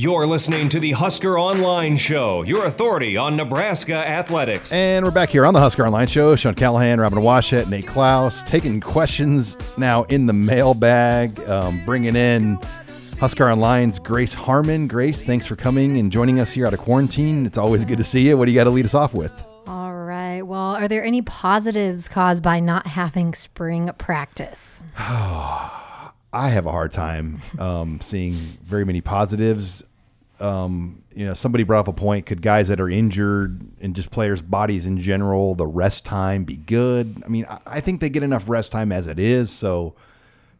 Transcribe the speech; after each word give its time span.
You're 0.00 0.28
listening 0.28 0.68
to 0.68 0.78
the 0.78 0.92
Husker 0.92 1.40
Online 1.40 1.96
Show, 1.96 2.42
your 2.42 2.66
authority 2.66 3.16
on 3.16 3.34
Nebraska 3.34 3.96
athletics. 3.96 4.70
And 4.70 5.04
we're 5.04 5.10
back 5.10 5.28
here 5.28 5.44
on 5.44 5.54
the 5.54 5.58
Husker 5.58 5.84
Online 5.84 6.06
Show. 6.06 6.36
Sean 6.36 6.54
Callahan, 6.54 7.00
Robin 7.00 7.18
Washut, 7.18 7.68
Nate 7.68 7.88
Clouse, 7.88 8.44
taking 8.44 8.80
questions 8.80 9.56
now 9.76 10.04
in 10.04 10.26
the 10.26 10.32
mailbag, 10.32 11.36
um, 11.48 11.84
bringing 11.84 12.14
in 12.14 12.60
Husker 13.18 13.48
Online's 13.48 13.98
Grace 13.98 14.32
Harmon. 14.32 14.86
Grace, 14.86 15.24
thanks 15.24 15.46
for 15.46 15.56
coming 15.56 15.98
and 15.98 16.12
joining 16.12 16.38
us 16.38 16.52
here 16.52 16.64
out 16.64 16.74
of 16.74 16.78
quarantine. 16.78 17.44
It's 17.44 17.58
always 17.58 17.84
good 17.84 17.98
to 17.98 18.04
see 18.04 18.28
you. 18.28 18.38
What 18.38 18.44
do 18.44 18.52
you 18.52 18.56
got 18.56 18.64
to 18.64 18.70
lead 18.70 18.84
us 18.84 18.94
off 18.94 19.14
with? 19.14 19.32
All 19.66 19.92
right. 19.92 20.42
Well, 20.42 20.76
are 20.76 20.86
there 20.86 21.02
any 21.02 21.22
positives 21.22 22.06
caused 22.06 22.44
by 22.44 22.60
not 22.60 22.86
having 22.86 23.34
spring 23.34 23.90
practice? 23.98 24.80
I 26.32 26.48
have 26.50 26.66
a 26.66 26.70
hard 26.70 26.92
time 26.92 27.40
um, 27.58 28.00
seeing 28.00 28.34
very 28.34 28.84
many 28.84 29.00
positives. 29.00 29.82
Um, 30.40 31.02
you 31.14 31.24
know, 31.24 31.34
somebody 31.34 31.64
brought 31.64 31.80
up 31.80 31.88
a 31.88 31.92
point: 31.92 32.26
could 32.26 32.42
guys 32.42 32.68
that 32.68 32.80
are 32.80 32.88
injured 32.88 33.60
and 33.80 33.96
just 33.96 34.10
players' 34.10 34.42
bodies 34.42 34.86
in 34.86 34.98
general, 34.98 35.54
the 35.54 35.66
rest 35.66 36.04
time 36.04 36.44
be 36.44 36.56
good? 36.56 37.22
I 37.24 37.28
mean, 37.28 37.46
I, 37.48 37.58
I 37.66 37.80
think 37.80 38.00
they 38.00 38.10
get 38.10 38.22
enough 38.22 38.48
rest 38.48 38.70
time 38.70 38.92
as 38.92 39.06
it 39.06 39.18
is. 39.18 39.50
So, 39.50 39.94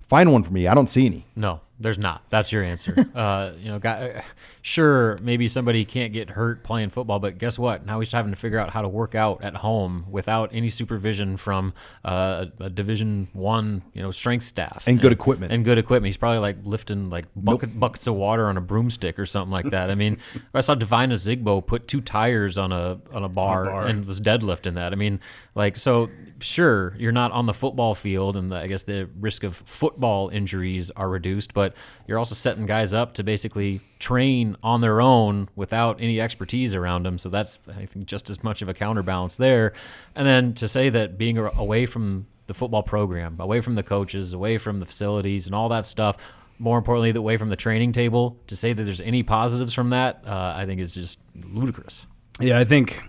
find 0.00 0.32
one 0.32 0.42
for 0.42 0.52
me. 0.52 0.66
I 0.66 0.74
don't 0.74 0.88
see 0.88 1.06
any. 1.06 1.26
No, 1.36 1.60
there's 1.80 1.98
not. 1.98 2.23
That's 2.30 2.50
your 2.50 2.62
answer. 2.62 3.06
uh, 3.14 3.52
you 3.59 3.68
know, 3.68 3.78
guy, 3.78 4.24
sure, 4.62 5.16
maybe 5.23 5.46
somebody 5.46 5.84
can't 5.84 6.12
get 6.12 6.30
hurt 6.30 6.64
playing 6.64 6.91
football, 6.91 7.18
but 7.20 7.38
guess 7.38 7.59
what? 7.59 7.87
Now 7.87 8.01
he's 8.01 8.10
having 8.10 8.32
to 8.32 8.37
figure 8.37 8.59
out 8.59 8.70
how 8.70 8.82
to 8.82 8.88
work 8.88 9.14
out 9.14 9.45
at 9.45 9.56
home 9.56 10.06
without 10.10 10.51
any 10.52 10.70
supervision 10.70 11.37
from 11.37 11.73
uh, 12.04 12.46
a, 12.60 12.64
a 12.64 12.70
Division 12.70 13.28
One, 13.32 13.82
you 13.95 14.02
know, 14.02 14.10
strength 14.10 14.45
staff 14.45 14.84
And 14.87 15.01
good 15.01 15.12
equipment. 15.12 15.52
And 15.52 15.64
good 15.64 15.78
equipment. 15.78 16.06
He's 16.06 16.16
probably 16.16 16.41
like 16.41 16.56
lifting 16.64 17.10
like 17.10 17.27
bucket, 17.37 17.79
buckets 17.79 18.06
of 18.06 18.15
water 18.15 18.48
on 18.48 18.56
a 18.56 18.60
broomstick 18.60 19.18
or 19.18 19.26
something 19.26 19.52
like 19.52 19.70
that. 19.70 19.90
I 19.90 19.95
mean, 19.95 20.18
I 20.54 20.60
saw 20.60 20.74
Divina 20.74 21.15
Zigbo 21.15 21.65
put 21.65 21.87
two 21.87 22.01
tires 22.01 22.59
on 22.59 22.73
a 22.73 22.99
on 23.12 23.23
a 23.23 23.29
bar, 23.29 23.66
bar. 23.66 23.87
and 23.87 24.04
was 24.04 24.21
deadlifting 24.21 24.74
that. 24.74 24.93
I 24.93 24.96
mean, 24.96 25.21
like 25.54 25.76
so. 25.76 26.10
Sure, 26.40 26.95
you're 26.96 27.10
not 27.10 27.32
on 27.32 27.46
the 27.46 27.52
football 27.52 27.96
field, 27.96 28.37
and 28.37 28.52
the, 28.52 28.59
I 28.59 28.68
guess 28.68 28.84
the 28.84 29.10
risk 29.18 29.43
of 29.43 29.56
football 29.56 30.29
injuries 30.29 30.88
are 30.93 31.09
reduced, 31.09 31.52
but 31.52 31.68
you're 32.07 32.19
also 32.19 32.35
setting 32.35 32.66
guys 32.66 32.93
up 32.93 33.15
to 33.15 33.23
basically 33.23 33.80
train 33.99 34.57
on 34.63 34.80
their 34.80 35.01
own 35.01 35.49
without 35.57 36.01
any 36.01 36.21
expertise 36.21 36.74
around 36.74 37.05
them. 37.05 37.19
So 37.19 37.29
that's 37.29 37.59
I 37.69 37.87
think 37.87 38.07
just 38.07 38.30
as 38.30 38.43
much 38.43 38.63
of 38.63 38.69
a 38.69 38.74
counterbalance 38.74 39.37
there. 39.37 39.73
And 40.15 40.27
then 40.27 40.55
to 40.55 40.69
say 40.69 40.89
that 40.91 41.19
being 41.19 41.39
away 41.39 41.87
from 41.87 42.27
the 42.49 42.55
football 42.55 42.83
program, 42.83 43.37
away 43.39 43.61
from 43.61 43.77
the 43.77 43.83
coaches, 43.83 44.33
away 44.33 44.59
from 44.59 44.80
the 44.80 44.87
facilities, 44.87 45.46
and 45.46 45.55
all 45.55 45.69
that 45.69 45.87
stuff. 45.87 46.16
More 46.59 46.77
importantly, 46.77 47.13
the 47.13 47.21
away 47.21 47.37
from 47.37 47.51
the 47.51 47.57
training 47.57 47.93
table. 47.93 48.37
To 48.49 48.57
say 48.57 48.73
that 48.73 48.83
there's 48.83 49.01
any 49.01 49.23
positives 49.23 49.73
from 49.73 49.91
that, 49.91 50.24
uh, 50.27 50.55
I 50.57 50.66
think 50.66 50.80
is 50.80 50.93
just 50.93 51.19
ludicrous. 51.35 52.05
Yeah, 52.41 52.59
I 52.59 52.65
think 52.65 53.01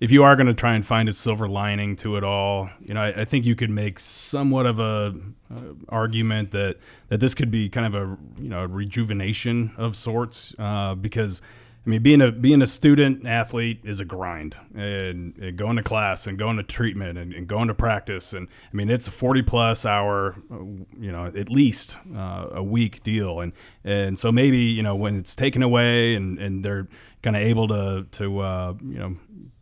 if 0.00 0.10
you 0.10 0.24
are 0.24 0.36
going 0.36 0.46
to 0.46 0.54
try 0.54 0.74
and 0.74 0.84
find 0.84 1.08
a 1.08 1.12
silver 1.12 1.48
lining 1.48 1.96
to 1.96 2.16
it 2.16 2.24
all, 2.24 2.68
you 2.80 2.94
know, 2.94 3.00
I, 3.00 3.22
I 3.22 3.24
think 3.24 3.46
you 3.46 3.54
could 3.54 3.70
make 3.70 3.98
somewhat 3.98 4.66
of 4.66 4.78
a 4.78 5.14
uh, 5.50 5.60
argument 5.88 6.50
that 6.52 6.76
that 7.08 7.20
this 7.20 7.34
could 7.34 7.50
be 7.50 7.68
kind 7.68 7.86
of 7.86 7.94
a 7.94 8.16
you 8.40 8.48
know 8.48 8.62
a 8.62 8.66
rejuvenation 8.66 9.72
of 9.76 9.96
sorts 9.96 10.54
uh, 10.58 10.94
because. 10.94 11.40
I 11.78 11.88
mean, 11.88 12.02
being 12.02 12.20
a 12.20 12.32
being 12.32 12.62
a 12.62 12.66
student 12.66 13.24
athlete 13.28 13.78
is 13.84 14.00
a 14.00 14.04
grind, 14.04 14.56
and, 14.74 15.38
and 15.38 15.56
going 15.56 15.76
to 15.76 15.84
class 15.84 16.26
and 16.26 16.36
going 16.36 16.56
to 16.56 16.64
treatment 16.64 17.16
and, 17.16 17.32
and 17.32 17.46
going 17.46 17.68
to 17.68 17.74
practice, 17.74 18.32
and 18.32 18.48
I 18.72 18.76
mean, 18.76 18.90
it's 18.90 19.06
a 19.06 19.12
forty 19.12 19.40
plus 19.40 19.86
hour, 19.86 20.34
uh, 20.50 20.56
you 20.98 21.12
know, 21.12 21.26
at 21.26 21.48
least 21.48 21.96
uh, 22.12 22.48
a 22.50 22.62
week 22.64 23.04
deal, 23.04 23.38
and 23.38 23.52
and 23.84 24.18
so 24.18 24.32
maybe 24.32 24.58
you 24.58 24.82
know 24.82 24.96
when 24.96 25.16
it's 25.16 25.36
taken 25.36 25.62
away 25.62 26.16
and, 26.16 26.40
and 26.40 26.64
they're 26.64 26.88
kind 27.22 27.36
of 27.36 27.42
able 27.42 27.68
to 27.68 28.04
to 28.10 28.40
uh, 28.40 28.74
you 28.82 28.98
know 28.98 29.16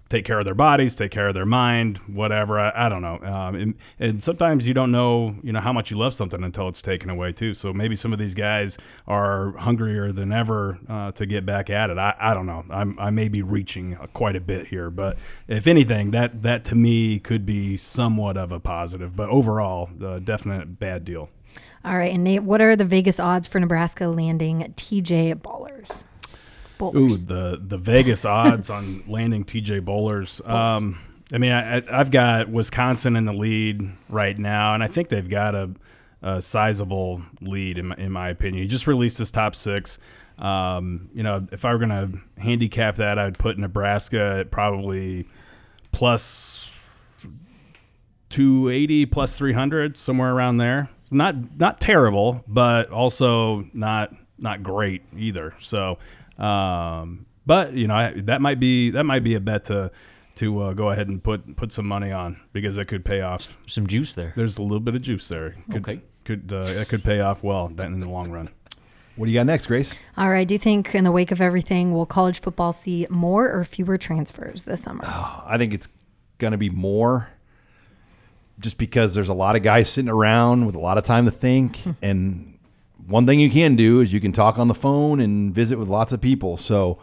take 0.09 0.25
care 0.25 0.39
of 0.39 0.45
their 0.45 0.55
bodies, 0.55 0.95
take 0.95 1.11
care 1.11 1.29
of 1.29 1.35
their 1.35 1.47
mind, 1.47 1.99
whatever. 2.07 2.59
I, 2.59 2.87
I 2.87 2.89
don't 2.89 3.03
know. 3.03 3.19
Um, 3.23 3.55
and, 3.55 3.75
and 3.99 4.23
sometimes 4.23 4.67
you 4.69 4.75
don't 4.75 4.91
know, 4.91 5.37
you 5.43 5.53
know, 5.53 5.61
how 5.61 5.73
much 5.73 5.91
you 5.91 5.99
love 5.99 6.15
something 6.15 6.43
until 6.43 6.69
it's 6.69 6.83
taken 6.83 7.11
away 7.11 7.33
too. 7.33 7.55
So 7.55 7.73
maybe 7.73 7.97
some 7.97 8.13
of 8.13 8.19
these 8.19 8.35
guys 8.35 8.77
are 9.07 9.53
hungrier 9.53 10.13
than 10.13 10.33
ever 10.33 10.79
uh, 10.89 11.13
to 11.13 11.27
get 11.27 11.47
back 11.47 11.71
at 11.71 11.91
it. 11.91 11.99
I, 11.99 12.15
I 12.19 12.35
don't 12.35 12.47
know. 12.47 12.65
I'm, 12.71 12.99
I 12.99 13.11
may 13.11 13.29
be 13.29 13.43
reaching 13.43 13.97
quite 14.13 14.37
a 14.37 14.41
bit 14.41 14.69
here, 14.69 14.91
but 14.91 15.17
if 15.49 15.67
anything, 15.67 16.11
that 16.11 16.43
that 16.43 16.65
to 16.67 16.75
me 16.75 17.19
could 17.19 17.47
be 17.47 17.77
somewhat 17.77 18.37
of 18.37 18.53
a 18.53 18.61
positive. 18.61 19.17
But 19.17 19.31
overall, 19.31 19.91
uh, 20.03 20.19
definite 20.19 20.79
bad 20.79 21.05
deal. 21.05 21.31
All 21.85 21.99
right. 21.99 22.13
And 22.13 22.25
Nate, 22.25 22.43
what 22.43 22.63
are 22.63 22.77
the 22.77 22.85
Vegas 22.87 23.21
odds 23.21 23.47
for 23.47 23.61
Nebraska 23.61 24.07
landing 24.09 24.73
TJ 24.75 25.43
Bollers? 26.79 26.97
Ooh, 26.97 27.17
the 27.17 27.61
the 27.61 27.79
Vegas 27.79 28.25
odds 28.25 28.71
on 28.71 29.05
landing 29.09 29.45
TJ 29.45 29.81
Bollers. 29.83 30.47
Um, 30.49 30.99
I 31.33 31.39
mean, 31.39 31.53
I, 31.53 31.83
I've 31.91 32.11
got 32.11 32.49
Wisconsin 32.49 33.17
in 33.17 33.25
the 33.25 33.33
lead 33.33 33.91
right 34.09 34.39
now, 34.39 34.75
and 34.75 34.83
I 34.83 34.89
think 34.89 35.09
they've 35.09 35.29
got 35.29 35.55
a, 35.55 35.71
a 36.23 36.43
sizable 36.43 37.23
lead 37.41 37.79
in 37.79 37.87
my, 37.89 37.97
in 37.97 38.13
my 38.13 38.29
opinion. 38.29 38.63
He 38.63 38.69
just 38.69 38.87
released 38.87 39.19
his 39.19 39.31
top 39.31 39.57
six. 39.57 39.99
Um, 40.39 41.11
you 41.15 41.23
know, 41.23 41.47
if 41.53 41.65
I 41.65 41.73
were 41.73 41.79
going 41.79 41.91
to 41.91 42.19
handicap 42.41 42.97
that, 42.97 43.19
I'd 43.19 43.39
put 43.39 43.57
Nebraska 43.57 44.39
at 44.41 44.51
probably 44.51 45.27
plus 45.93 46.85
280, 48.31 49.07
plus 49.07 49.39
300, 49.39 49.97
somewhere 49.97 50.33
around 50.33 50.59
there. 50.59 50.91
Not 51.11 51.59
not 51.59 51.81
terrible, 51.81 52.43
but 52.49 52.91
also 52.91 53.65
not 53.73 54.13
not 54.39 54.63
great 54.65 55.03
either. 55.17 55.55
So, 55.61 55.99
um, 56.39 57.27
but 57.47 57.75
you 57.75 57.87
know, 57.87 57.95
I, 57.95 58.13
that 58.23 58.41
might 58.41 58.59
be 58.61 58.91
that 58.91 59.05
might 59.05 59.23
be 59.25 59.35
a 59.35 59.41
bet 59.41 59.65
to 59.65 59.91
to 60.37 60.63
uh, 60.63 60.73
go 60.73 60.91
ahead 60.91 61.09
and 61.09 61.23
put 61.23 61.57
put 61.57 61.73
some 61.73 61.87
money 61.87 62.11
on 62.11 62.41
because 62.53 62.77
it 62.79 62.87
could 62.87 63.05
pay 63.05 63.21
off. 63.21 63.53
Some 63.67 63.87
juice 63.87 64.15
there. 64.15 64.33
There's 64.37 64.59
a 64.59 64.63
little 64.63 64.81
bit 64.81 64.95
of 64.95 65.03
juice 65.03 65.29
there. 65.29 65.57
Could, 65.71 65.89
Okay. 65.89 66.01
could 66.25 66.53
uh, 66.53 66.65
that 66.73 66.89
could 66.89 67.05
pay 67.05 67.21
off 67.21 67.43
well 67.43 67.67
in 67.79 68.01
the 68.01 68.09
long 68.09 68.31
run. 68.31 68.49
What 69.17 69.27
do 69.27 69.33
you 69.33 69.39
got 69.39 69.47
next, 69.47 69.67
Grace? 69.67 69.95
All 70.17 70.29
right. 70.29 70.47
Do 70.49 70.55
you 70.55 70.59
think, 70.59 70.93
in 70.93 71.05
the 71.05 71.13
wake 71.13 71.31
of 71.31 71.41
everything, 71.41 71.95
will 71.95 72.05
college 72.05 72.41
football 72.41 72.73
see 72.73 73.07
more 73.09 73.49
or 73.49 73.63
fewer 73.65 73.97
transfers 73.97 74.65
this 74.65 74.83
summer? 74.83 75.05
I 75.05 75.55
think 75.57 75.73
it's 75.73 75.89
going 76.39 76.51
to 76.51 76.59
be 76.59 76.69
more 76.69 77.29
just 78.59 78.77
because 78.77 79.15
there's 79.15 79.29
a 79.29 79.35
lot 79.35 79.55
of 79.55 79.63
guys 79.63 79.89
sitting 79.89 80.11
around 80.11 80.67
with 80.67 80.75
a 80.75 80.81
lot 80.81 80.99
of 80.99 81.05
time 81.05 81.27
to 81.27 81.31
think. 81.31 81.79
and 82.03 82.54
one 83.07 83.27
thing 83.27 83.41
you 83.41 83.51
can 83.51 83.77
do 83.77 84.01
is 84.01 84.13
you 84.13 84.21
can 84.21 84.33
talk 84.33 84.59
on 84.59 84.69
the 84.69 84.75
phone 84.75 85.21
and 85.21 85.55
visit 85.55 85.79
with 85.79 85.89
lots 85.89 86.13
of 86.13 86.21
people. 86.21 86.57
So 86.57 86.99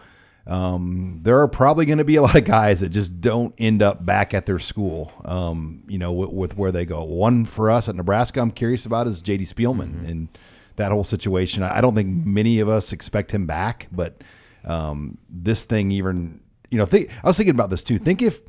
um, 0.47 1.19
there 1.21 1.39
are 1.39 1.47
probably 1.47 1.85
going 1.85 1.99
to 1.99 2.05
be 2.05 2.15
a 2.15 2.21
lot 2.23 2.35
of 2.35 2.45
guys 2.45 2.79
that 2.79 2.89
just 2.89 3.21
don't 3.21 3.53
end 3.57 3.81
up 3.81 4.05
back 4.05 4.33
at 4.33 4.45
their 4.45 4.59
school, 4.59 5.11
um, 5.25 5.83
you 5.87 5.97
know, 5.97 6.11
with, 6.11 6.29
with 6.31 6.57
where 6.57 6.71
they 6.71 6.85
go. 6.85 7.03
One 7.03 7.45
for 7.45 7.69
us 7.69 7.87
at 7.87 7.95
Nebraska, 7.95 8.41
I'm 8.41 8.51
curious 8.51 8.85
about 8.85 9.07
is 9.07 9.21
JD 9.21 9.53
Spielman 9.53 10.07
and 10.07 10.29
that 10.77 10.91
whole 10.91 11.03
situation. 11.03 11.63
I 11.63 11.77
I 11.77 11.81
don't 11.81 11.95
think 11.95 12.25
many 12.25 12.59
of 12.59 12.69
us 12.69 12.91
expect 12.91 13.31
him 13.31 13.45
back, 13.45 13.87
but 13.91 14.21
um, 14.65 15.17
this 15.29 15.63
thing 15.63 15.91
even, 15.91 16.41
you 16.69 16.77
know, 16.77 16.85
think, 16.85 17.11
I 17.23 17.27
was 17.27 17.37
thinking 17.37 17.55
about 17.55 17.69
this 17.69 17.83
too. 17.83 17.97
Think 17.97 18.21
if 18.21 18.41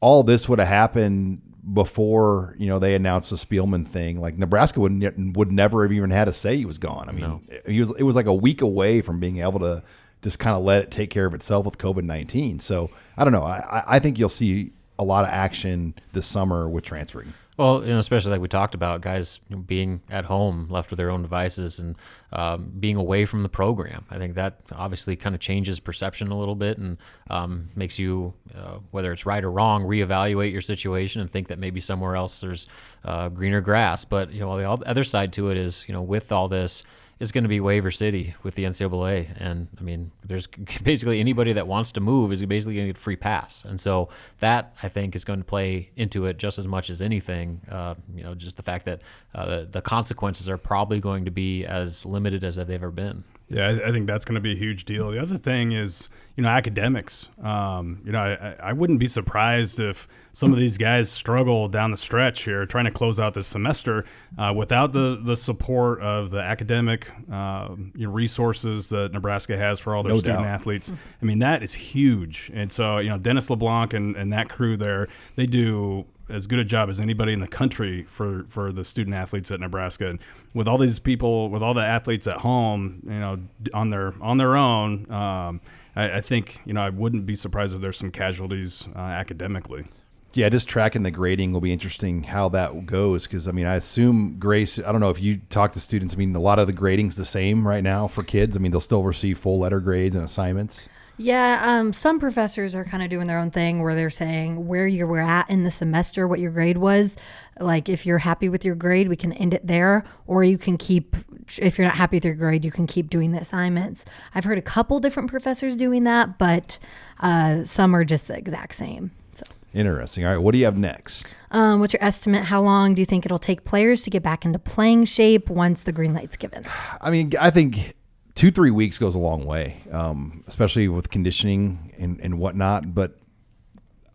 all 0.00 0.22
this 0.22 0.48
would 0.48 0.58
have 0.58 0.68
happened 0.68 1.42
before 1.72 2.54
you 2.58 2.66
know 2.66 2.78
they 2.78 2.94
announced 2.94 3.30
the 3.30 3.36
Spielman 3.36 3.86
thing, 3.86 4.20
like 4.20 4.38
Nebraska 4.38 4.80
would 4.80 4.92
ne- 4.92 5.32
would 5.34 5.52
never 5.52 5.82
have 5.82 5.92
even 5.92 6.10
had 6.10 6.26
to 6.26 6.32
say 6.32 6.56
he 6.56 6.64
was 6.64 6.78
gone. 6.78 7.08
I 7.08 7.12
mean, 7.12 7.24
he 7.66 7.80
was 7.80 7.94
it 7.98 8.02
was 8.02 8.16
like 8.16 8.26
a 8.26 8.34
week 8.34 8.62
away 8.62 9.00
from 9.00 9.20
being 9.20 9.38
able 9.38 9.60
to 9.60 9.82
just 10.22 10.38
kind 10.38 10.56
of 10.56 10.62
let 10.64 10.82
it 10.82 10.90
take 10.90 11.10
care 11.10 11.26
of 11.26 11.34
itself 11.34 11.64
with 11.66 11.78
COVID 11.78 12.04
nineteen. 12.04 12.58
So 12.60 12.90
I 13.16 13.24
don't 13.24 13.32
know. 13.32 13.44
I- 13.44 13.84
I 13.86 13.98
think 13.98 14.18
you'll 14.18 14.28
see 14.28 14.72
a 14.98 15.04
lot 15.04 15.24
of 15.24 15.30
action 15.30 15.94
this 16.12 16.26
summer 16.26 16.68
with 16.68 16.84
transferring. 16.84 17.32
Well, 17.58 17.84
you 17.84 17.92
know, 17.92 17.98
especially 17.98 18.30
like 18.30 18.40
we 18.40 18.46
talked 18.46 18.76
about, 18.76 19.00
guys 19.00 19.40
being 19.66 20.00
at 20.10 20.24
home, 20.24 20.68
left 20.70 20.90
with 20.90 20.96
their 20.96 21.10
own 21.10 21.22
devices, 21.22 21.80
and 21.80 21.96
um, 22.32 22.70
being 22.78 22.94
away 22.94 23.24
from 23.24 23.42
the 23.42 23.48
program. 23.48 24.04
I 24.10 24.18
think 24.18 24.36
that 24.36 24.60
obviously 24.70 25.16
kind 25.16 25.34
of 25.34 25.40
changes 25.40 25.80
perception 25.80 26.30
a 26.30 26.38
little 26.38 26.54
bit 26.54 26.78
and 26.78 26.98
um, 27.30 27.68
makes 27.74 27.98
you, 27.98 28.32
uh, 28.56 28.78
whether 28.92 29.12
it's 29.12 29.26
right 29.26 29.42
or 29.42 29.50
wrong, 29.50 29.82
reevaluate 29.82 30.52
your 30.52 30.60
situation 30.60 31.20
and 31.20 31.28
think 31.28 31.48
that 31.48 31.58
maybe 31.58 31.80
somewhere 31.80 32.14
else 32.14 32.40
there's 32.40 32.68
uh, 33.04 33.28
greener 33.28 33.60
grass. 33.60 34.04
But 34.04 34.32
you 34.32 34.38
know, 34.38 34.56
the 34.56 34.70
other 34.88 35.02
side 35.02 35.32
to 35.32 35.50
it 35.50 35.56
is, 35.56 35.84
you 35.88 35.92
know, 35.92 36.02
with 36.02 36.30
all 36.30 36.46
this, 36.46 36.84
it's 37.20 37.32
going 37.32 37.44
to 37.44 37.48
be 37.48 37.60
waiver 37.60 37.90
city 37.90 38.34
with 38.42 38.54
the 38.54 38.64
NCAA, 38.64 39.28
and 39.38 39.68
I 39.78 39.82
mean, 39.82 40.12
there's 40.24 40.46
basically 40.82 41.20
anybody 41.20 41.52
that 41.54 41.66
wants 41.66 41.92
to 41.92 42.00
move 42.00 42.32
is 42.32 42.44
basically 42.44 42.74
going 42.74 42.86
to 42.86 42.92
get 42.92 42.98
a 42.98 43.02
free 43.02 43.16
pass, 43.16 43.64
and 43.64 43.80
so 43.80 44.08
that 44.40 44.74
I 44.82 44.88
think 44.88 45.16
is 45.16 45.24
going 45.24 45.40
to 45.40 45.44
play 45.44 45.90
into 45.96 46.26
it 46.26 46.38
just 46.38 46.58
as 46.58 46.66
much 46.66 46.90
as 46.90 47.02
anything. 47.02 47.60
Uh, 47.70 47.94
you 48.14 48.22
know, 48.22 48.34
just 48.34 48.56
the 48.56 48.62
fact 48.62 48.84
that 48.86 49.02
uh, 49.34 49.64
the 49.70 49.82
consequences 49.82 50.48
are 50.48 50.58
probably 50.58 51.00
going 51.00 51.24
to 51.24 51.30
be 51.30 51.64
as 51.64 52.04
limited 52.06 52.44
as 52.44 52.56
they've 52.56 52.70
ever 52.70 52.90
been. 52.90 53.24
Yeah, 53.50 53.66
I, 53.68 53.88
I 53.88 53.92
think 53.92 54.06
that's 54.06 54.24
going 54.26 54.34
to 54.34 54.40
be 54.42 54.52
a 54.52 54.56
huge 54.56 54.84
deal. 54.84 55.10
The 55.10 55.20
other 55.20 55.38
thing 55.38 55.72
is, 55.72 56.10
you 56.36 56.42
know, 56.42 56.50
academics. 56.50 57.30
Um, 57.42 58.02
you 58.04 58.12
know, 58.12 58.18
I, 58.20 58.56
I 58.62 58.72
wouldn't 58.74 58.98
be 58.98 59.06
surprised 59.06 59.80
if 59.80 60.06
some 60.32 60.52
of 60.52 60.58
these 60.58 60.76
guys 60.76 61.10
struggle 61.10 61.66
down 61.68 61.90
the 61.90 61.96
stretch 61.96 62.42
here, 62.42 62.66
trying 62.66 62.84
to 62.84 62.90
close 62.90 63.18
out 63.18 63.32
this 63.32 63.46
semester 63.46 64.04
uh, 64.38 64.52
without 64.54 64.92
the 64.92 65.18
the 65.24 65.34
support 65.36 66.00
of 66.02 66.30
the 66.30 66.40
academic 66.40 67.10
uh, 67.32 67.68
you 67.94 68.06
know, 68.06 68.12
resources 68.12 68.90
that 68.90 69.12
Nebraska 69.12 69.56
has 69.56 69.80
for 69.80 69.94
all 69.96 70.02
their 70.02 70.12
No 70.12 70.20
student 70.20 70.40
doubt. 70.42 70.48
athletes. 70.50 70.92
I 71.22 71.24
mean, 71.24 71.38
that 71.38 71.62
is 71.62 71.72
huge. 71.72 72.50
And 72.52 72.70
so, 72.70 72.98
you 72.98 73.08
know, 73.08 73.18
Dennis 73.18 73.48
LeBlanc 73.48 73.94
and, 73.94 74.14
and 74.14 74.30
that 74.32 74.50
crew 74.50 74.76
there, 74.76 75.08
they 75.36 75.46
do 75.46 76.04
as 76.28 76.46
good 76.46 76.58
a 76.58 76.64
job 76.64 76.88
as 76.88 77.00
anybody 77.00 77.32
in 77.32 77.40
the 77.40 77.48
country 77.48 78.04
for, 78.04 78.44
for 78.48 78.72
the 78.72 78.84
student 78.84 79.14
athletes 79.14 79.50
at 79.50 79.60
Nebraska. 79.60 80.08
And 80.08 80.18
with 80.54 80.68
all 80.68 80.78
these 80.78 80.98
people, 80.98 81.50
with 81.50 81.62
all 81.62 81.74
the 81.74 81.84
athletes 81.84 82.26
at 82.26 82.38
home, 82.38 83.02
you 83.04 83.18
know, 83.18 83.38
on 83.74 83.90
their 83.90 84.14
on 84.20 84.38
their 84.38 84.56
own, 84.56 85.10
um, 85.10 85.60
I, 85.96 86.16
I 86.16 86.20
think 86.20 86.60
you 86.64 86.72
know 86.72 86.82
I 86.82 86.90
wouldn't 86.90 87.26
be 87.26 87.34
surprised 87.34 87.74
if 87.74 87.80
there's 87.80 87.98
some 87.98 88.10
casualties 88.10 88.88
uh, 88.94 89.00
academically. 89.00 89.86
Yeah, 90.34 90.50
just 90.50 90.68
tracking 90.68 91.02
the 91.02 91.10
grading 91.10 91.52
will 91.52 91.62
be 91.62 91.72
interesting 91.72 92.22
how 92.22 92.50
that 92.50 92.86
goes 92.86 93.26
because 93.26 93.48
I 93.48 93.52
mean 93.52 93.66
I 93.66 93.76
assume 93.76 94.38
Grace. 94.38 94.78
I 94.78 94.92
don't 94.92 95.00
know 95.00 95.10
if 95.10 95.20
you 95.20 95.38
talk 95.48 95.72
to 95.72 95.80
students. 95.80 96.14
I 96.14 96.16
mean 96.16 96.34
a 96.34 96.40
lot 96.40 96.58
of 96.58 96.66
the 96.66 96.72
grading's 96.72 97.16
the 97.16 97.24
same 97.24 97.66
right 97.66 97.82
now 97.82 98.06
for 98.06 98.22
kids. 98.22 98.56
I 98.56 98.60
mean 98.60 98.70
they'll 98.70 98.80
still 98.80 99.02
receive 99.02 99.38
full 99.38 99.58
letter 99.58 99.80
grades 99.80 100.14
and 100.14 100.24
assignments. 100.24 100.88
Yeah, 101.20 101.60
um, 101.62 101.92
some 101.92 102.20
professors 102.20 102.74
are 102.76 102.84
kind 102.84 103.02
of 103.02 103.10
doing 103.10 103.26
their 103.26 103.38
own 103.38 103.50
thing 103.50 103.82
where 103.82 103.94
they're 103.96 104.08
saying 104.08 104.68
where 104.68 104.86
you 104.86 105.04
were 105.06 105.20
at 105.20 105.50
in 105.50 105.64
the 105.64 105.70
semester, 105.70 106.28
what 106.28 106.38
your 106.38 106.52
grade 106.52 106.78
was. 106.78 107.16
Like, 107.58 107.88
if 107.88 108.06
you're 108.06 108.18
happy 108.18 108.48
with 108.48 108.64
your 108.64 108.76
grade, 108.76 109.08
we 109.08 109.16
can 109.16 109.32
end 109.32 109.52
it 109.52 109.66
there, 109.66 110.04
or 110.28 110.44
you 110.44 110.56
can 110.58 110.76
keep. 110.78 111.16
If 111.58 111.76
you're 111.76 111.88
not 111.88 111.96
happy 111.96 112.16
with 112.16 112.24
your 112.24 112.34
grade, 112.34 112.64
you 112.64 112.70
can 112.70 112.86
keep 112.86 113.10
doing 113.10 113.32
the 113.32 113.40
assignments. 113.40 114.04
I've 114.34 114.44
heard 114.44 114.58
a 114.58 114.62
couple 114.62 115.00
different 115.00 115.28
professors 115.28 115.74
doing 115.74 116.04
that, 116.04 116.38
but 116.38 116.78
uh, 117.20 117.64
some 117.64 117.96
are 117.96 118.04
just 118.04 118.28
the 118.28 118.36
exact 118.36 118.74
same. 118.76 119.10
So, 119.34 119.44
Interesting. 119.74 120.24
All 120.24 120.32
right, 120.32 120.38
what 120.42 120.52
do 120.52 120.58
you 120.58 120.66
have 120.66 120.78
next? 120.78 121.34
um, 121.50 121.80
what's 121.80 121.94
your 121.94 122.04
estimate? 122.04 122.44
How 122.44 122.62
long 122.62 122.94
do 122.94 123.00
you 123.00 123.06
think 123.06 123.24
it'll 123.24 123.38
take 123.38 123.64
players 123.64 124.02
to 124.04 124.10
get 124.10 124.22
back 124.22 124.44
into 124.44 124.58
playing 124.58 125.06
shape 125.06 125.48
once 125.50 125.82
the 125.82 125.92
green 125.92 126.14
light's 126.14 126.36
given? 126.36 126.64
I 127.00 127.10
mean, 127.10 127.32
I 127.40 127.50
think 127.50 127.94
two 128.38 128.52
three 128.52 128.70
weeks 128.70 128.98
goes 129.00 129.16
a 129.16 129.18
long 129.18 129.44
way, 129.44 129.82
um, 129.90 130.44
especially 130.46 130.86
with 130.86 131.10
conditioning 131.10 131.92
and 131.98 132.20
and 132.20 132.38
whatnot. 132.38 132.94
But 132.94 133.18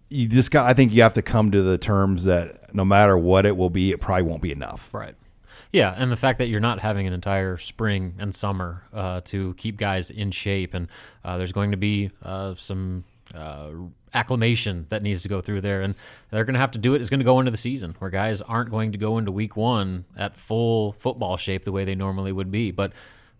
you 0.09 0.27
just 0.27 0.49
got. 0.49 0.65
I 0.65 0.73
think 0.73 0.93
you 0.93 1.03
have 1.03 1.13
to 1.15 1.21
come 1.21 1.51
to 1.51 1.61
the 1.61 1.77
terms 1.77 2.23
that 2.23 2.73
no 2.73 2.85
matter 2.85 3.17
what 3.17 3.45
it 3.45 3.57
will 3.57 3.69
be, 3.69 3.91
it 3.91 3.99
probably 3.99 4.23
won't 4.23 4.41
be 4.41 4.51
enough. 4.51 4.93
Right. 4.93 5.15
Yeah, 5.73 5.93
and 5.97 6.11
the 6.11 6.15
fact 6.15 6.37
that 6.37 6.47
you're 6.49 6.61
not 6.61 6.79
having 6.79 7.05
an 7.07 7.13
entire 7.13 7.57
spring 7.57 8.13
and 8.19 8.33
summer 8.33 8.83
uh, 8.93 9.21
to 9.25 9.55
keep 9.55 9.75
guys 9.75 10.09
in 10.09 10.31
shape, 10.31 10.73
and 10.73 10.87
uh, 11.25 11.37
there's 11.37 11.51
going 11.51 11.71
to 11.71 11.77
be 11.77 12.11
uh, 12.21 12.53
some 12.55 13.03
uh, 13.33 13.71
acclimation 14.13 14.85
that 14.89 15.01
needs 15.01 15.23
to 15.23 15.29
go 15.29 15.41
through 15.41 15.61
there, 15.61 15.81
and 15.81 15.95
they're 16.29 16.45
going 16.45 16.53
to 16.53 16.59
have 16.59 16.71
to 16.71 16.79
do 16.79 16.93
it. 16.93 16.97
it. 16.97 17.01
Is 17.01 17.09
going 17.09 17.19
to 17.19 17.25
go 17.25 17.39
into 17.39 17.51
the 17.51 17.57
season 17.57 17.95
where 17.99 18.11
guys 18.11 18.41
aren't 18.41 18.69
going 18.69 18.93
to 18.93 18.97
go 18.97 19.17
into 19.17 19.31
week 19.31 19.57
one 19.57 20.05
at 20.15 20.37
full 20.37 20.93
football 20.93 21.35
shape 21.35 21.65
the 21.65 21.73
way 21.73 21.83
they 21.83 21.95
normally 21.95 22.31
would 22.31 22.51
be, 22.51 22.71
but. 22.71 22.93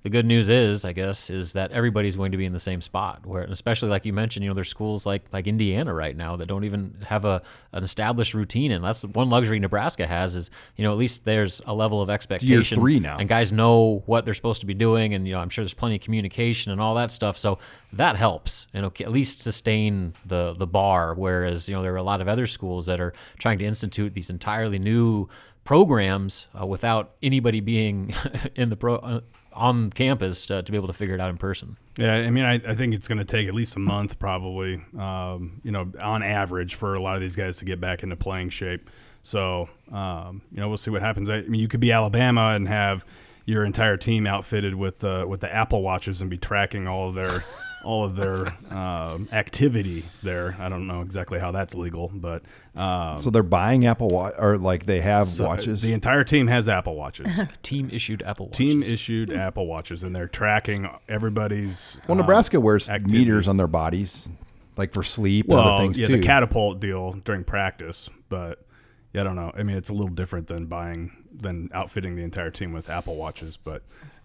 The 0.04 0.10
good 0.10 0.26
news 0.26 0.50
is, 0.50 0.84
I 0.84 0.92
guess, 0.92 1.30
is 1.30 1.54
that 1.54 1.72
everybody's 1.72 2.18
going 2.18 2.34
to 2.34 2.38
be 2.38 2.46
in 2.46 2.52
the 2.52 2.60
same 2.60 2.82
spot. 2.82 3.26
Where, 3.26 3.44
especially 3.44 3.88
like 3.88 4.06
you 4.06 4.12
mentioned, 4.12 4.44
you 4.44 4.50
know, 4.50 4.54
there's 4.54 4.68
schools 4.68 5.06
like 5.06 5.24
like 5.32 5.48
Indiana 5.48 5.94
right 5.94 6.16
now 6.16 6.36
that 6.36 6.48
don't 6.48 6.66
even 6.66 6.94
have 7.06 7.24
a 7.24 7.42
an 7.72 7.84
established 7.84 8.34
routine, 8.34 8.74
and 8.74 8.84
that's 8.84 9.06
one 9.06 9.30
luxury 9.30 9.60
Nebraska 9.60 10.06
has 10.06 10.36
is, 10.36 10.50
you 10.76 10.84
know, 10.84 10.92
at 10.92 10.98
least 10.98 11.24
there's 11.24 11.62
a 11.66 11.74
level 11.74 12.02
of 12.02 12.10
expectation. 12.10 12.50
Year 12.50 12.64
three 12.64 13.00
now. 13.00 13.18
and 13.18 13.30
guys 13.30 13.54
know 13.54 14.04
what 14.06 14.26
they're 14.26 14.34
supposed 14.34 14.60
to 14.60 14.68
be 14.68 14.74
doing, 14.74 15.14
and 15.14 15.26
you 15.26 15.36
know, 15.36 15.40
I'm 15.40 15.50
sure 15.50 15.64
there's 15.64 15.74
plenty 15.74 15.96
of 15.96 16.02
communication 16.02 16.74
and 16.74 16.82
all 16.82 16.96
that 16.96 17.10
stuff. 17.10 17.38
So 17.38 17.60
that 17.94 18.18
helps, 18.18 18.68
and 18.74 18.86
okay, 18.88 19.06
at 19.06 19.12
least 19.12 19.40
sustain 19.40 20.16
the 20.26 20.54
the 20.54 20.68
bar. 20.68 21.14
Whereas 21.14 21.70
you 21.70 21.76
know, 21.76 21.82
there 21.82 21.94
are 21.94 21.98
a 21.98 22.04
lot 22.04 22.20
of 22.20 22.28
other 22.28 22.46
schools 22.46 22.88
that 22.88 23.00
are 23.00 23.14
trying 23.40 23.58
to 23.60 23.66
institute 23.66 24.14
these 24.14 24.30
entirely 24.30 24.80
new 24.80 25.30
programs 25.64 26.48
uh, 26.60 26.66
without 26.66 27.16
anybody 27.22 27.60
being 27.60 28.14
in 28.56 28.70
the 28.70 28.76
pro. 28.76 28.96
Uh, 28.96 29.22
on 29.56 29.92
campus 29.92 30.50
uh, 30.50 30.64
to 30.64 30.72
be 30.72 30.78
able 30.78 30.88
to 30.88 30.94
figure 30.94 31.14
it 31.14 31.22
out 31.22 31.30
in 31.30 31.38
person. 31.38 31.78
Yeah, 31.98 32.14
I 32.16 32.30
mean, 32.32 32.44
I, 32.44 32.56
I 32.56 32.74
think 32.74 32.96
it's 32.96 33.08
going 33.08 33.20
to 33.20 33.26
take 33.26 33.48
at 33.48 33.54
least 33.54 33.76
a 33.76 33.80
month, 33.80 34.18
probably. 34.18 34.84
Um, 34.98 35.62
you 35.64 35.72
know, 35.72 35.92
on 36.02 36.24
average, 36.24 36.76
for 36.76 36.96
a 36.96 37.00
lot 37.00 37.16
of 37.16 37.22
these 37.22 37.36
guys 37.36 37.58
to 37.58 37.66
get 37.66 37.80
back 37.80 38.02
into 38.02 38.16
playing 38.16 38.50
shape. 38.50 38.90
So, 39.22 39.70
um, 39.92 40.42
you 40.52 40.60
know, 40.60 40.68
we'll 40.68 40.78
see 40.78 40.92
what 40.92 41.02
happens. 41.02 41.30
I 41.30 41.42
mean, 41.42 41.62
you 41.62 41.68
could 41.68 41.80
be 41.80 41.92
Alabama 41.92 42.54
and 42.56 42.68
have 42.68 43.06
your 43.46 43.64
entire 43.64 43.98
team 43.98 44.26
outfitted 44.26 44.76
with 44.76 45.04
uh, 45.04 45.26
with 45.28 45.42
the 45.42 45.54
Apple 45.54 45.82
watches 45.82 46.22
and 46.22 46.30
be 46.30 46.38
tracking 46.38 46.88
all 46.88 47.10
of 47.10 47.16
their 47.16 47.44
all 47.84 48.06
of 48.06 48.16
their 48.16 48.48
um, 48.74 49.28
activity 49.32 50.06
there. 50.22 50.56
I 50.60 50.70
don't 50.70 50.88
know 50.88 51.02
exactly 51.02 51.40
how 51.40 51.52
that's 51.52 51.76
legal, 51.76 52.12
but 52.14 52.44
um, 52.76 53.18
So 53.18 53.30
they're 53.30 53.44
buying 53.44 53.86
Apple 53.86 54.08
Watch 54.08 54.34
or 54.38 54.58
like 54.58 54.86
they 54.86 55.02
have 55.02 55.28
so 55.28 55.46
watches. 55.46 55.82
The 55.82 55.94
entire 55.94 56.24
team 56.24 56.48
has 56.48 56.68
Apple 56.70 56.96
watches. 57.04 57.32
Team 57.62 57.90
issued 57.92 58.22
Apple 58.24 58.48
Watches. 58.48 58.58
team 58.58 58.84
issued 58.94 59.32
Apple 59.34 59.68
watches, 59.68 60.04
and 60.04 60.16
they're 60.16 60.28
tracking 60.28 60.90
everybody's. 61.10 61.98
well, 62.08 62.14
um, 62.14 62.18
Nebraska 62.20 62.60
wears 62.60 62.90
activity. 62.90 63.20
meters 63.20 63.48
on 63.48 63.58
their 63.58 63.68
bodies, 63.68 64.30
like 64.78 64.94
for 64.94 65.04
sleep 65.04 65.46
and 65.46 65.56
well, 65.56 65.68
other 65.68 65.84
things 65.84 66.00
yeah, 66.00 66.08
too. 66.08 66.18
the 66.18 66.24
catapult 66.24 66.80
deal 66.80 67.14
during 67.24 67.44
practice, 67.44 68.10
but 68.30 68.66
yeah, 69.14 69.22
I 69.22 69.24
don't 69.24 69.36
know. 69.36 69.52
I 69.56 69.64
mean, 69.64 69.78
it's 69.78 69.90
a 69.90 69.94
little 69.94 70.14
different 70.14 70.48
than 70.48 70.66
buying 70.66 71.12
than 71.36 71.70
outfitting 71.74 72.16
the 72.16 72.24
entire 72.24 72.52
team 72.52 72.74
with 72.74 72.90
Apple 72.90 73.16
watches, 73.16 73.58
but 73.58 73.84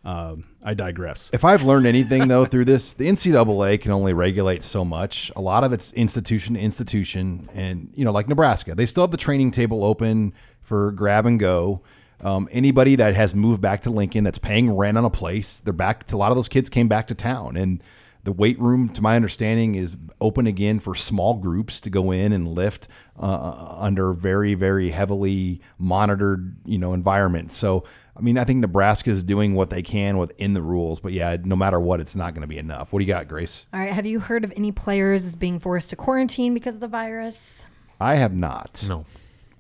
um, 0.08 0.44
I 0.64 0.72
digress. 0.72 1.28
If 1.34 1.44
I've 1.44 1.62
learned 1.62 1.86
anything 1.86 2.28
though 2.28 2.46
through 2.46 2.64
this, 2.64 2.94
the 2.94 3.06
NCAA 3.08 3.78
can 3.78 3.92
only 3.92 4.14
regulate 4.14 4.62
so 4.62 4.82
much. 4.82 5.30
A 5.36 5.42
lot 5.42 5.64
of 5.64 5.74
it's 5.74 5.92
institution 5.92 6.54
to 6.54 6.60
institution, 6.60 7.50
and 7.52 7.90
you 7.94 8.06
know, 8.06 8.10
like 8.10 8.26
Nebraska, 8.26 8.74
they 8.74 8.86
still 8.86 9.02
have 9.02 9.10
the 9.10 9.18
training 9.18 9.50
table 9.50 9.84
open 9.84 10.32
for 10.62 10.92
grab 10.92 11.26
and 11.26 11.38
go. 11.38 11.82
Um, 12.22 12.48
anybody 12.50 12.96
that 12.96 13.14
has 13.16 13.34
moved 13.34 13.60
back 13.60 13.82
to 13.82 13.90
Lincoln 13.90 14.24
that's 14.24 14.38
paying 14.38 14.74
rent 14.74 14.96
on 14.96 15.04
a 15.04 15.10
place, 15.10 15.60
they're 15.60 15.74
back. 15.74 16.06
To, 16.06 16.16
a 16.16 16.18
lot 16.18 16.32
of 16.32 16.38
those 16.38 16.48
kids 16.48 16.70
came 16.70 16.88
back 16.88 17.08
to 17.08 17.14
town, 17.14 17.58
and 17.58 17.82
the 18.24 18.32
weight 18.32 18.58
room, 18.58 18.88
to 18.90 19.02
my 19.02 19.14
understanding, 19.16 19.74
is 19.74 19.96
open 20.20 20.46
again 20.46 20.80
for 20.80 20.94
small 20.94 21.34
groups 21.34 21.80
to 21.82 21.90
go 21.90 22.10
in 22.10 22.32
and 22.32 22.48
lift 22.48 22.88
uh, 23.18 23.76
under 23.78 24.12
very, 24.12 24.54
very 24.54 24.90
heavily 24.90 25.60
monitored, 25.78 26.56
you 26.64 26.78
know, 26.78 26.92
environment. 26.92 27.52
So, 27.52 27.84
I 28.18 28.20
mean, 28.20 28.36
I 28.36 28.42
think 28.44 28.58
Nebraska 28.58 29.10
is 29.10 29.22
doing 29.22 29.54
what 29.54 29.70
they 29.70 29.80
can 29.82 30.18
within 30.18 30.52
the 30.52 30.60
rules, 30.62 30.98
but 30.98 31.12
yeah, 31.12 31.36
no 31.44 31.54
matter 31.54 31.78
what, 31.78 32.00
it's 32.00 32.16
not 32.16 32.34
going 32.34 32.42
to 32.42 32.48
be 32.48 32.58
enough. 32.58 32.92
What 32.92 32.98
do 32.98 33.04
you 33.04 33.12
got, 33.12 33.28
Grace? 33.28 33.66
All 33.72 33.78
right, 33.78 33.92
have 33.92 34.06
you 34.06 34.18
heard 34.18 34.42
of 34.42 34.52
any 34.56 34.72
players 34.72 35.36
being 35.36 35.60
forced 35.60 35.90
to 35.90 35.96
quarantine 35.96 36.52
because 36.52 36.74
of 36.74 36.80
the 36.80 36.88
virus? 36.88 37.66
I 38.00 38.16
have 38.16 38.34
not, 38.34 38.84
No. 38.88 39.06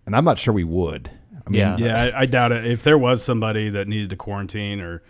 and 0.06 0.16
I'm 0.16 0.24
not 0.24 0.38
sure 0.38 0.52
we 0.52 0.64
would. 0.64 1.10
I 1.46 1.50
mean, 1.50 1.60
Yeah. 1.60 1.76
Yeah, 1.78 2.10
I, 2.16 2.20
I 2.22 2.26
doubt 2.26 2.50
it. 2.52 2.66
If 2.66 2.82
there 2.82 2.98
was 2.98 3.22
somebody 3.22 3.70
that 3.70 3.86
needed 3.86 4.10
to 4.10 4.16
quarantine, 4.16 4.80
or 4.80 5.02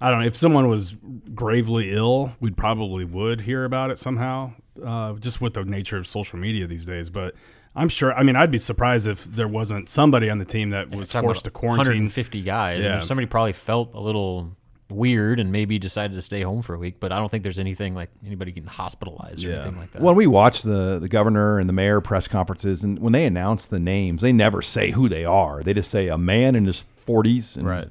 I 0.00 0.10
don't 0.10 0.20
know, 0.20 0.26
if 0.26 0.36
someone 0.36 0.68
was 0.68 0.94
gravely 1.34 1.92
ill, 1.94 2.32
we'd 2.40 2.56
probably 2.56 3.04
would 3.04 3.40
hear 3.42 3.64
about 3.64 3.90
it 3.90 3.98
somehow, 3.98 4.52
uh, 4.84 5.12
just 5.14 5.40
with 5.40 5.54
the 5.54 5.64
nature 5.64 5.96
of 5.96 6.06
social 6.06 6.38
media 6.38 6.66
these 6.66 6.84
days. 6.84 7.08
But 7.08 7.34
I'm 7.76 7.88
sure. 7.88 8.12
I 8.14 8.22
mean, 8.22 8.36
I'd 8.36 8.50
be 8.50 8.58
surprised 8.58 9.06
if 9.06 9.24
there 9.24 9.48
wasn't 9.48 9.88
somebody 9.90 10.30
on 10.30 10.38
the 10.38 10.44
team 10.44 10.70
that 10.70 10.90
was 10.90 11.10
Talking 11.10 11.26
forced 11.28 11.44
to 11.44 11.50
quarantine. 11.50 11.86
150 11.86 12.42
guys. 12.42 12.84
Yeah. 12.84 12.94
And 12.96 13.04
somebody 13.04 13.26
probably 13.26 13.52
felt 13.52 13.92
a 13.94 14.00
little 14.00 14.56
weird 14.88 15.40
and 15.40 15.50
maybe 15.50 15.78
decided 15.80 16.14
to 16.14 16.22
stay 16.22 16.42
home 16.42 16.62
for 16.62 16.72
a 16.74 16.78
week. 16.78 17.00
But 17.00 17.10
I 17.12 17.18
don't 17.18 17.28
think 17.28 17.42
there's 17.42 17.58
anything 17.58 17.94
like 17.94 18.08
anybody 18.24 18.52
getting 18.52 18.68
hospitalized 18.68 19.44
or 19.44 19.48
Yeah. 19.50 19.54
anything 19.56 19.78
like 19.78 19.92
that. 19.92 20.00
When 20.00 20.14
we 20.14 20.26
watch 20.26 20.62
the 20.62 20.98
the 21.00 21.08
governor 21.08 21.58
and 21.58 21.68
the 21.68 21.72
mayor 21.72 22.00
press 22.00 22.26
conferences, 22.28 22.82
and 22.84 22.98
when 23.00 23.12
they 23.12 23.26
announce 23.26 23.66
the 23.66 23.80
names, 23.80 24.22
they 24.22 24.32
never 24.32 24.62
say 24.62 24.92
who 24.92 25.08
they 25.08 25.24
are. 25.24 25.62
They 25.62 25.74
just 25.74 25.90
say 25.90 26.08
a 26.08 26.16
man 26.18 26.54
in 26.54 26.66
his 26.66 26.86
40s, 27.06 27.56
and, 27.56 27.66
Right. 27.66 27.88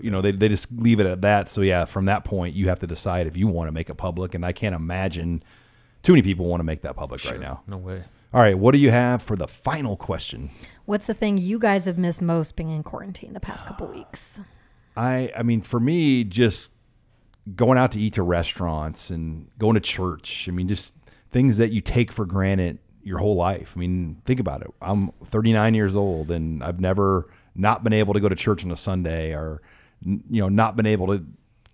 You 0.00 0.10
know, 0.10 0.20
they 0.22 0.32
they 0.32 0.48
just 0.48 0.66
leave 0.72 0.98
it 1.00 1.06
at 1.06 1.20
that. 1.20 1.48
So 1.50 1.60
yeah, 1.60 1.84
from 1.84 2.06
that 2.06 2.24
point, 2.24 2.56
you 2.56 2.68
have 2.68 2.80
to 2.80 2.86
decide 2.86 3.26
if 3.28 3.36
you 3.36 3.46
want 3.46 3.68
to 3.68 3.72
make 3.72 3.88
it 3.90 3.94
public, 3.96 4.34
and 4.34 4.44
I 4.44 4.50
can't 4.52 4.74
imagine 4.74 5.42
too 6.02 6.12
many 6.12 6.22
people 6.22 6.46
want 6.46 6.58
to 6.60 6.64
make 6.64 6.80
that 6.82 6.96
public 6.96 7.24
right 7.26 7.38
now. 7.38 7.62
no 7.68 7.76
way. 7.76 8.02
All 8.34 8.40
right, 8.40 8.58
what 8.58 8.72
do 8.72 8.78
you 8.78 8.90
have 8.90 9.22
for 9.22 9.36
the 9.36 9.46
final 9.46 9.96
question? 9.96 10.50
What's 10.86 11.06
the 11.06 11.12
thing 11.14 11.36
you 11.36 11.58
guys 11.58 11.84
have 11.84 11.98
missed 11.98 12.22
most 12.22 12.56
being 12.56 12.70
in 12.70 12.82
quarantine 12.82 13.34
the 13.34 13.40
past 13.40 13.66
couple 13.66 13.86
weeks? 13.94 14.40
I 14.96 15.30
I 15.36 15.42
mean, 15.42 15.60
for 15.60 15.78
me, 15.78 16.24
just 16.24 16.70
going 17.54 17.76
out 17.76 17.90
to 17.92 18.00
eat 18.00 18.14
to 18.14 18.22
restaurants 18.22 19.10
and 19.10 19.48
going 19.58 19.74
to 19.74 19.80
church. 19.80 20.48
I 20.48 20.52
mean, 20.52 20.68
just 20.68 20.94
things 21.30 21.58
that 21.58 21.72
you 21.72 21.80
take 21.80 22.12
for 22.12 22.24
granted 22.24 22.78
your 23.02 23.18
whole 23.18 23.34
life. 23.34 23.74
I 23.76 23.80
mean, 23.80 24.22
think 24.24 24.38
about 24.38 24.62
it. 24.62 24.70
I'm 24.80 25.08
39 25.24 25.74
years 25.74 25.96
old 25.96 26.30
and 26.30 26.62
I've 26.62 26.80
never 26.80 27.28
not 27.54 27.82
been 27.84 27.92
able 27.92 28.14
to 28.14 28.20
go 28.20 28.28
to 28.28 28.36
church 28.36 28.64
on 28.64 28.70
a 28.70 28.76
Sunday 28.76 29.34
or 29.34 29.60
you 30.04 30.40
know, 30.40 30.48
not 30.48 30.76
been 30.76 30.86
able 30.86 31.08
to 31.08 31.24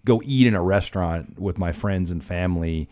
go 0.05 0.21
eat 0.25 0.47
in 0.47 0.55
a 0.55 0.63
restaurant 0.63 1.39
with 1.39 1.59
my 1.59 1.73
friends 1.73 2.11
and 2.11 2.25
family. 2.25 2.89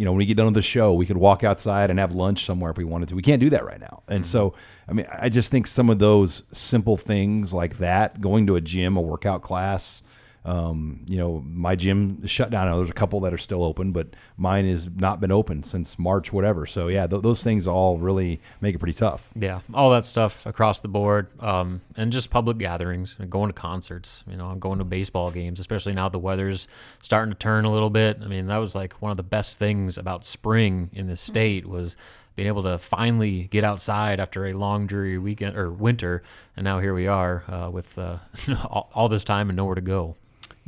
You 0.00 0.06
know, 0.06 0.12
when 0.12 0.18
we 0.20 0.24
get 0.24 0.38
done 0.38 0.46
with 0.46 0.54
the 0.54 0.62
show, 0.62 0.94
we 0.94 1.04
could 1.04 1.18
walk 1.18 1.44
outside 1.44 1.90
and 1.90 1.98
have 1.98 2.14
lunch 2.14 2.46
somewhere 2.46 2.70
if 2.70 2.78
we 2.78 2.84
wanted 2.84 3.10
to. 3.10 3.14
We 3.14 3.20
can't 3.20 3.38
do 3.38 3.50
that 3.50 3.66
right 3.66 3.78
now. 3.78 4.02
And 4.08 4.26
so, 4.26 4.52
mm-hmm. 4.52 4.90
I 4.90 4.94
mean, 4.94 5.06
I 5.12 5.28
just 5.28 5.50
think 5.50 5.66
some 5.66 5.90
of 5.90 5.98
those 5.98 6.42
simple 6.52 6.96
things 6.96 7.52
like 7.52 7.76
that, 7.80 8.18
going 8.18 8.46
to 8.46 8.56
a 8.56 8.62
gym, 8.62 8.96
a 8.96 9.02
workout 9.02 9.42
class, 9.42 10.02
Um, 10.44 11.04
you 11.06 11.18
know, 11.18 11.44
my 11.46 11.76
gym 11.76 12.26
shut 12.26 12.50
down. 12.50 12.66
I 12.66 12.70
know 12.70 12.78
there's 12.78 12.90
a 12.90 12.94
couple 12.94 13.20
that 13.20 13.34
are 13.34 13.38
still 13.38 13.62
open, 13.62 13.92
but 13.92 14.08
mine 14.38 14.66
has 14.66 14.88
not 14.88 15.20
been 15.20 15.30
open 15.30 15.62
since 15.62 15.98
March, 15.98 16.32
whatever. 16.32 16.64
So 16.64 16.88
yeah, 16.88 17.06
th- 17.06 17.22
those 17.22 17.42
things 17.42 17.66
all 17.66 17.98
really 17.98 18.40
make 18.60 18.74
it 18.74 18.78
pretty 18.78 18.94
tough. 18.94 19.30
Yeah, 19.34 19.60
all 19.74 19.90
that 19.90 20.06
stuff 20.06 20.46
across 20.46 20.80
the 20.80 20.88
board, 20.88 21.28
um, 21.40 21.82
and 21.94 22.10
just 22.10 22.30
public 22.30 22.56
gatherings, 22.56 23.16
going 23.28 23.50
to 23.50 23.52
concerts. 23.52 24.24
You 24.26 24.36
know, 24.36 24.54
going 24.54 24.78
to 24.78 24.84
baseball 24.84 25.30
games, 25.30 25.60
especially 25.60 25.92
now 25.92 26.08
the 26.08 26.18
weather's 26.18 26.68
starting 27.02 27.32
to 27.32 27.38
turn 27.38 27.66
a 27.66 27.70
little 27.70 27.90
bit. 27.90 28.18
I 28.22 28.26
mean, 28.26 28.46
that 28.46 28.58
was 28.58 28.74
like 28.74 28.94
one 29.02 29.10
of 29.10 29.18
the 29.18 29.22
best 29.22 29.58
things 29.58 29.98
about 29.98 30.24
spring 30.24 30.88
in 30.94 31.06
this 31.06 31.20
state 31.20 31.66
was 31.66 31.96
being 32.34 32.48
able 32.48 32.62
to 32.62 32.78
finally 32.78 33.44
get 33.50 33.64
outside 33.64 34.20
after 34.20 34.46
a 34.46 34.54
long, 34.54 34.86
dreary 34.86 35.18
weekend 35.18 35.56
or 35.56 35.70
winter, 35.70 36.22
and 36.56 36.64
now 36.64 36.78
here 36.78 36.94
we 36.94 37.06
are 37.06 37.44
uh, 37.46 37.68
with 37.70 37.98
uh, 37.98 38.16
all 38.70 39.10
this 39.10 39.24
time 39.24 39.50
and 39.50 39.56
nowhere 39.58 39.74
to 39.74 39.82
go. 39.82 40.16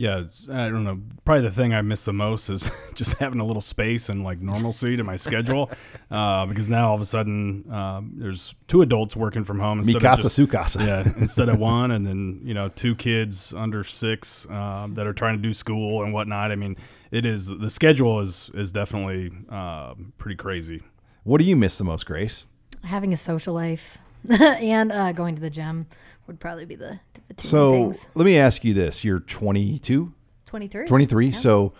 Yeah, 0.02 0.24
I 0.50 0.68
don't 0.68 0.82
know. 0.82 1.00
Probably 1.24 1.42
the 1.42 1.54
thing 1.54 1.72
I 1.72 1.80
miss 1.80 2.06
the 2.06 2.12
most 2.12 2.50
is 2.50 2.68
just 2.94 3.18
having 3.18 3.38
a 3.38 3.44
little 3.44 3.62
space 3.62 4.08
and 4.08 4.24
like 4.24 4.40
normalcy 4.40 4.96
to 4.96 5.04
my 5.04 5.14
schedule, 5.14 5.70
uh, 6.10 6.44
because 6.46 6.68
now 6.68 6.88
all 6.88 6.96
of 6.96 7.00
a 7.00 7.04
sudden 7.04 7.72
um, 7.72 8.14
there's 8.16 8.52
two 8.66 8.82
adults 8.82 9.14
working 9.14 9.44
from 9.44 9.60
home 9.60 9.78
instead 9.78 10.02
Mikasa 10.02 10.16
of 10.16 10.22
just, 10.22 10.38
Sukasa. 10.40 10.84
yeah, 10.84 11.04
instead 11.20 11.48
of 11.48 11.60
one, 11.60 11.92
and 11.92 12.04
then 12.04 12.40
you 12.42 12.52
know 12.52 12.68
two 12.68 12.96
kids 12.96 13.54
under 13.54 13.84
six 13.84 14.44
um, 14.50 14.94
that 14.94 15.06
are 15.06 15.12
trying 15.12 15.36
to 15.36 15.42
do 15.42 15.52
school 15.52 16.02
and 16.02 16.12
whatnot. 16.12 16.50
I 16.50 16.56
mean, 16.56 16.76
it 17.12 17.24
is 17.24 17.46
the 17.46 17.70
schedule 17.70 18.18
is 18.18 18.50
is 18.54 18.72
definitely 18.72 19.30
uh, 19.50 19.94
pretty 20.18 20.34
crazy. 20.34 20.82
What 21.22 21.38
do 21.38 21.44
you 21.44 21.54
miss 21.54 21.78
the 21.78 21.84
most, 21.84 22.06
Grace? 22.06 22.44
Having 22.82 23.12
a 23.12 23.16
social 23.16 23.54
life 23.54 23.98
and 24.40 24.92
uh, 24.92 25.12
going 25.12 25.34
to 25.34 25.40
the 25.40 25.50
gym 25.50 25.86
would 26.26 26.38
probably 26.40 26.64
be 26.64 26.74
the, 26.76 27.00
the 27.28 27.34
two 27.34 27.48
So 27.48 27.72
things. 27.92 28.08
let 28.14 28.24
me 28.24 28.36
ask 28.38 28.64
you 28.64 28.74
this: 28.74 29.04
You're 29.04 29.20
22, 29.20 30.12
23. 30.46 30.86
23. 30.86 31.32
So 31.32 31.72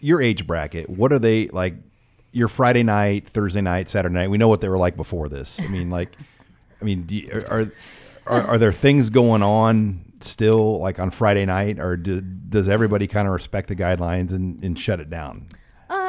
your 0.00 0.20
age 0.22 0.46
bracket, 0.46 0.88
what 0.90 1.12
are 1.12 1.18
they 1.18 1.48
like? 1.48 1.74
Your 2.30 2.48
Friday 2.48 2.82
night, 2.82 3.26
Thursday 3.28 3.62
night, 3.62 3.88
Saturday 3.88 4.14
night. 4.14 4.28
We 4.30 4.36
know 4.38 4.48
what 4.48 4.60
they 4.60 4.68
were 4.68 4.78
like 4.78 4.96
before 4.96 5.28
this. 5.30 5.60
I 5.62 5.66
mean, 5.68 5.88
like, 5.90 6.12
I 6.80 6.84
mean, 6.84 7.02
do 7.04 7.16
you, 7.16 7.44
are, 7.50 7.66
are 8.26 8.42
are 8.42 8.58
there 8.58 8.70
things 8.72 9.08
going 9.08 9.42
on 9.42 10.04
still 10.20 10.78
like 10.78 11.00
on 11.00 11.10
Friday 11.10 11.46
night, 11.46 11.80
or 11.80 11.96
do, 11.96 12.20
does 12.20 12.68
everybody 12.68 13.06
kind 13.06 13.26
of 13.26 13.32
respect 13.32 13.68
the 13.68 13.74
guidelines 13.76 14.30
and, 14.32 14.62
and 14.62 14.78
shut 14.78 15.00
it 15.00 15.08
down? 15.08 15.46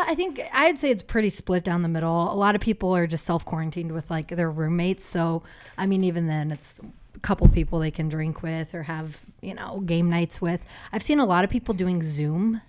I 0.09 0.15
think 0.15 0.41
I'd 0.51 0.79
say 0.79 0.89
it's 0.89 1.03
pretty 1.03 1.29
split 1.29 1.63
down 1.63 1.83
the 1.83 1.87
middle. 1.87 2.33
A 2.33 2.35
lot 2.35 2.55
of 2.55 2.61
people 2.61 2.95
are 2.95 3.05
just 3.05 3.25
self 3.25 3.45
quarantined 3.45 3.91
with 3.91 4.09
like 4.09 4.29
their 4.29 4.49
roommates. 4.49 5.05
So, 5.05 5.43
I 5.77 5.85
mean, 5.85 6.03
even 6.03 6.25
then, 6.25 6.51
it's 6.51 6.81
a 7.15 7.19
couple 7.19 7.47
people 7.47 7.77
they 7.77 7.91
can 7.91 8.09
drink 8.09 8.41
with 8.41 8.73
or 8.73 8.81
have, 8.83 9.19
you 9.41 9.53
know, 9.53 9.81
game 9.81 10.09
nights 10.09 10.41
with. 10.41 10.65
I've 10.91 11.03
seen 11.03 11.19
a 11.19 11.25
lot 11.25 11.43
of 11.43 11.51
people 11.51 11.75
doing 11.75 12.01
Zoom, 12.01 12.59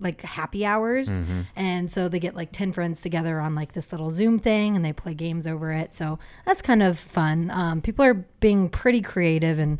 like 0.00 0.20
happy 0.20 0.66
hours. 0.66 1.08
And 1.56 1.90
so 1.90 2.10
they 2.10 2.20
get 2.20 2.36
like 2.36 2.52
10 2.52 2.72
friends 2.72 3.00
together 3.00 3.40
on 3.40 3.54
like 3.54 3.72
this 3.72 3.90
little 3.90 4.10
Zoom 4.10 4.38
thing 4.38 4.76
and 4.76 4.84
they 4.84 4.92
play 4.92 5.14
games 5.14 5.46
over 5.46 5.72
it. 5.72 5.94
So 5.94 6.18
that's 6.44 6.60
kind 6.60 6.82
of 6.82 6.98
fun. 6.98 7.50
Um, 7.52 7.80
people 7.80 8.04
are 8.04 8.14
being 8.40 8.68
pretty 8.68 9.00
creative 9.00 9.58
and 9.58 9.78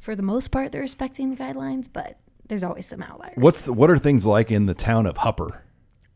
for 0.00 0.14
the 0.14 0.22
most 0.22 0.50
part, 0.50 0.70
they're 0.72 0.82
respecting 0.82 1.34
the 1.34 1.42
guidelines, 1.42 1.88
but 1.90 2.18
there's 2.48 2.64
always 2.64 2.86
some 2.86 3.02
outliers. 3.02 3.36
What's 3.36 3.62
the, 3.62 3.72
what 3.72 3.88
are 3.90 3.98
things 3.98 4.26
like 4.26 4.50
in 4.50 4.66
the 4.66 4.74
town 4.74 5.06
of 5.06 5.16
Hupper? 5.18 5.60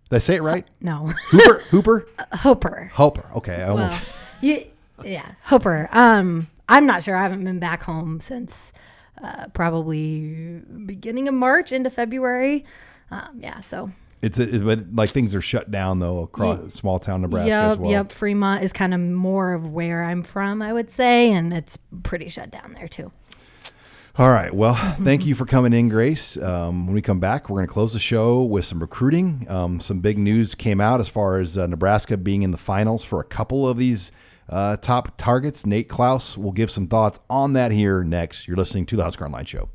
Did 0.09 0.17
I 0.17 0.19
say 0.19 0.37
it 0.37 0.43
right? 0.43 0.65
no? 0.81 1.07
Hooper, 1.31 1.59
Hooper, 1.71 2.09
Hooper. 2.43 2.91
Hooper. 2.95 3.31
Okay, 3.37 3.63
I 3.63 3.69
almost. 3.69 3.95
Well, 3.95 4.03
you, 4.41 4.67
yeah, 5.05 5.33
Hooper. 5.45 5.89
Um, 5.93 6.49
I'm 6.69 6.87
not 6.87 7.03
sure. 7.05 7.17
I 7.17 7.23
haven't 7.23 7.45
been 7.45 7.59
back 7.59 7.83
home 7.83 8.21
since 8.21 8.73
uh, 9.23 9.47
probably 9.55 10.61
beginning 10.85 11.29
of 11.29 11.35
March 11.35 11.73
into 11.73 11.91
February. 11.91 12.65
Um, 13.11 13.39
yeah, 13.41 13.61
so 13.61 13.91
It's 14.23 14.39
it, 14.39 14.65
but 14.65 14.95
like 14.95 15.11
things 15.11 15.35
are 15.35 15.41
shut 15.41 15.71
down 15.71 16.01
though 16.01 16.21
across 16.23 16.73
small 16.75 16.99
town 16.99 17.23
Nebraska 17.23 17.49
yep, 17.51 17.71
as 17.73 17.79
well. 17.79 17.91
yep. 17.91 18.13
Fremont 18.13 18.65
is 18.65 18.73
kind 18.73 18.93
of 18.95 19.01
more 19.01 19.53
of 19.53 19.69
where 19.69 20.03
I'm 20.05 20.23
from, 20.23 20.61
I 20.63 20.73
would 20.73 20.91
say, 20.91 21.33
and 21.33 21.53
it's 21.53 21.79
pretty 22.03 22.29
shut 22.29 22.51
down 22.51 22.73
there 22.73 22.89
too. 22.89 23.13
All 24.19 24.31
right. 24.31 24.55
Well, 24.55 24.75
thank 25.03 25.27
you 25.27 25.35
for 25.35 25.45
coming 25.45 25.75
in, 25.75 25.91
Grace. 25.91 26.39
Um, 26.39 26.87
when 26.87 26.95
we 26.95 27.03
come 27.03 27.21
back, 27.21 27.51
we're 27.51 27.59
going 27.59 27.69
to 27.69 27.73
close 27.73 27.93
the 27.93 27.99
show 27.99 28.43
with 28.43 28.65
some 28.65 28.81
recruiting. 28.81 29.45
Um, 29.51 29.79
some 29.79 30.01
big 30.01 30.17
news 30.17 30.55
came 30.55 30.81
out 30.81 31.01
as 31.01 31.09
far 31.09 31.39
as 31.39 31.59
uh, 31.59 31.67
Nebraska 31.67 32.17
being 32.17 32.43
in 32.43 32.51
the 32.51 32.57
finals 32.57 33.05
for 33.05 33.21
a 33.21 33.25
couple 33.25 33.69
of 33.69 33.77
these 33.77 34.13
uh, 34.49 34.79
top 34.79 35.19
targets. 35.19 35.67
Nate 35.67 35.91
Clouse 35.91 36.39
will 36.39 36.53
give 36.53 36.71
some 36.71 36.87
thoughts 36.87 37.21
on 37.29 37.53
that 37.53 37.73
here 37.73 38.05
next. 38.05 38.49
You're 38.49 38.57
listening 38.57 38.87
to 38.87 38.97
the 38.97 39.03
Husker 39.03 39.27
Online 39.27 39.45
Show. 39.45 39.69